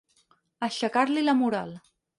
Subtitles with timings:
[0.69, 1.81] Aixecar-li la moral.